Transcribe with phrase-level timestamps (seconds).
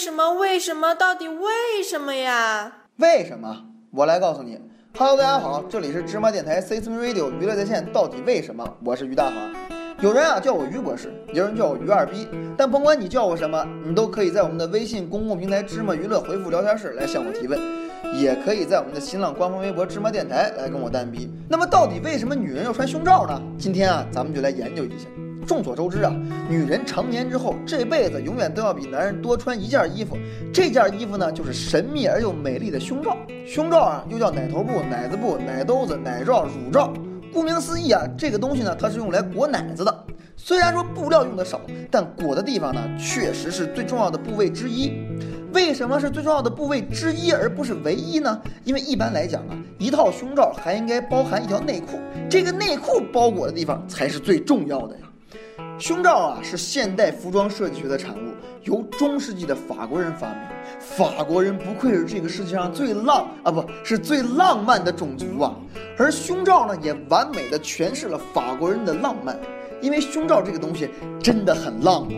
[0.00, 0.32] 什么？
[0.32, 0.94] 为什么？
[0.94, 2.72] 到底为什么呀？
[2.96, 3.64] 为什么？
[3.90, 4.58] 我来告诉你。
[4.96, 7.84] Hello，大家好，这里是芝麻电台 C S M Radio 娱乐在线。
[7.92, 8.66] 到底为什么？
[8.82, 9.32] 我是于大华。
[10.00, 12.26] 有人啊叫我于博士，有人叫我于二逼。
[12.56, 17.60] 但甭管你叫我什么，你都可以在我们的微信公共平台芝麻娱乐回复聊天室来向我提问，
[18.18, 21.30] 也可以在我们的新浪官方微博芝麻电台来跟我单逼。
[21.46, 23.38] 那么到底为什么女人要穿胸罩呢？
[23.58, 25.06] 今天啊，咱们就来研究一下。
[25.50, 26.14] 众所周知啊，
[26.48, 30.16] 女人成年之后，这辈子永远都要比男人多穿一件衣服。
[30.54, 33.16] 这件衣服呢，就是神秘而又美丽的胸罩。
[33.44, 36.92] 胸罩啊，又叫奶头布、奶子布、奶兜子、奶罩、乳罩。
[37.32, 40.04] 顾名思义啊，这个东西呢，它是用来裹奶子的。
[40.36, 41.60] 虽然说布料用的少，
[41.90, 44.92] 但裹的地方呢，确实是最重要的部位之一。
[45.52, 48.40] 为什么是最重要的部位之一，而不是唯一呢？
[48.62, 51.98] 因为一般来讲啊，一套胸罩还应该包含一条内裤，
[52.30, 55.09] 这个内裤包裹的地方才是最重要的呀。
[55.78, 58.32] 胸罩啊，是现代服装设计学的产物，
[58.64, 60.38] 由中世纪的法国人发明。
[60.78, 65.54] 法国人不愧是这个世界上最浪啊，不是最浪漫的种族啊。
[65.96, 69.38] 而胸罩呢，也完美的诠释了法国人的浪漫，
[69.80, 70.90] 因为胸罩这个东西
[71.22, 72.08] 真的很浪啊，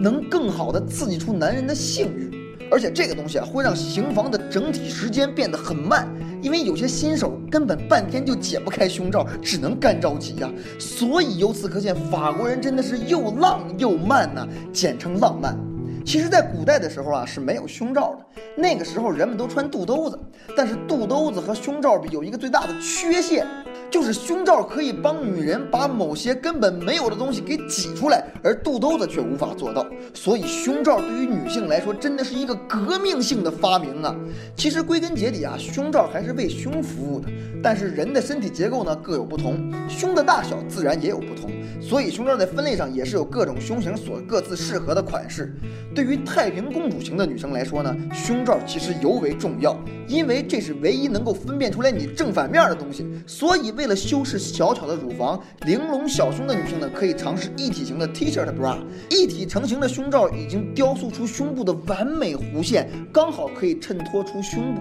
[0.00, 2.30] 能更好的刺激出男人的性欲。
[2.70, 6.08] 而且这个东西啊，会让行房的整体时间变得很慢，
[6.42, 10.50] 因为有些新手根本半天就解不开胸罩，只能干着急呀。
[10.78, 15.56] 所以由此可见，法国人真的是又浪又慢呐，简称浪漫。
[16.04, 18.42] 其实，在古代的时候啊，是没有胸罩的。
[18.56, 20.18] 那个时候人们都穿肚兜子，
[20.56, 23.46] 但是肚兜子和胸罩比有一个最大的缺陷。
[23.92, 29.86] 就是胸罩可以帮女人把某些根本没有的东西给挤出来，而肚兜子却无法做到。
[30.14, 34.16] 所以胸罩对于女性来说真的是一个革命性的发明啊！
[34.56, 37.28] 其实归根结底啊，胸罩还是为胸服务的。
[37.62, 45.54] 但是人的身体结构呢各有不同，胸的大小自然也有不同，所以胸罩在分类上也是有各种胸型所各自适合的款式。
[45.94, 49.78] 对于太平公主型的女生来说呢，胸罩其实尤为重要，
[50.08, 53.06] 因为这是唯一能够分辨出来你正反面的东西。
[53.26, 58.78] 所以为为了修饰小巧的乳房、玲珑小胸的女性呢，可以尝试一体型的 T-shirt bra。
[59.10, 64.80] 一体成型的胸罩已经雕塑出胸部的完美弧线，刚好可以衬托出胸部。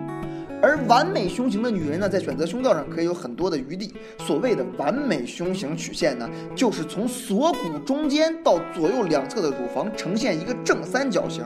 [0.61, 3.93] 而完美胸型的女人呢，在选择胸罩上可以有很多的余地。
[4.19, 11.43] 所谓的完美胸型曲线呢，就是从锁骨中间到左右两侧的乳房呈现一个正三角形。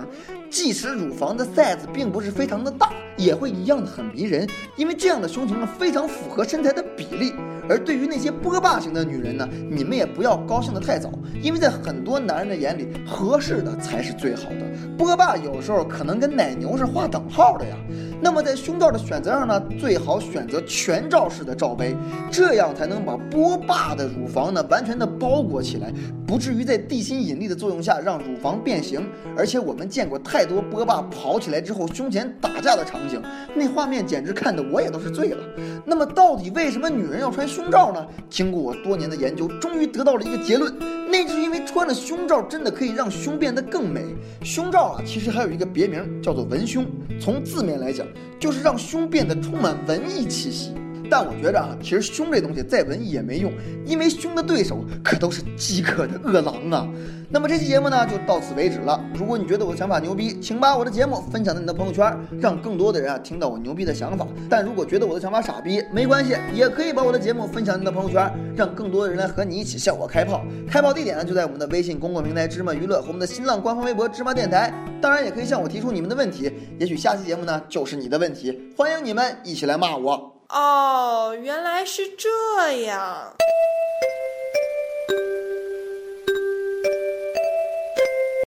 [0.49, 7.33] 即使乳房的 size 并不是非常的大，也会一样的很迷人，因为这样的胸型呢，非常符合身材的比例。
[7.69, 11.09] 而对于那些波霸型的女人呢，你们也不要高兴的太早，
[11.41, 14.65] 因为在很多男人的眼里，合适的才是最好的。
[14.97, 17.75] 波霸有时候可能跟奶牛是划等号的呀。
[18.21, 21.95] 那么在胸罩的选择上呢，最好选择全罩式的罩杯，
[22.31, 25.91] 这样才能把波霸的乳房呢完全的包裹起来，
[26.27, 29.07] 不至于在地心引力的作用下让乳房变形。
[29.37, 33.21] 而且我们见过太多波霸跑起来之后胸前打架的场景，
[33.55, 35.43] 那画面简直看的我也都是醉了。
[35.85, 37.45] 那么到底为什么女人要穿？
[37.55, 38.05] 胸罩呢？
[38.29, 40.77] 经过我多年的研究，终于得到了一个结论，
[41.09, 44.03] 那就是因为穿了胸罩真的可以让胸变得更美。
[44.43, 46.85] 胸罩啊，其实还有一个别名叫做文胸，
[47.17, 48.05] 从字面来讲，
[48.37, 50.73] 就是让胸变得充满文艺气息。
[51.15, 53.49] 但我觉着啊，其实凶这东西再文艺也没用，
[53.85, 56.85] 因为凶的对手可都是饥渴的饿狼啊。
[57.29, 59.01] 那么这期节目呢就到此为止了。
[59.13, 64.27] 如果你觉得我的想法牛逼，请把我的节目分享到你的朋友圈，让更多的人啊听到我牛逼的想法。
[64.49, 70.43] 但如果觉得我的想法傻逼，没关系，也可以把我的节目分享你的朋友圈，让更多的人来和你一起向我开炮。
[70.69, 74.69] 开炮地点呢就在我们的微信公共平台芝麻娱乐和我们的新浪官方微博芝麻电台。
[75.01, 78.59] 当然也可以向我提出你们的问题，也许下期节目呢就是你的问题。
[78.75, 80.34] 欢迎你们一起来骂我。
[80.49, 83.33] 哦，原来是这样。